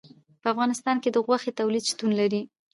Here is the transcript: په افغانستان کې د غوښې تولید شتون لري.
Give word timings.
په 0.41 0.47
افغانستان 0.53 0.97
کې 1.03 1.09
د 1.11 1.17
غوښې 1.25 1.51
تولید 1.59 1.83
شتون 1.91 2.11
لري. 2.19 2.41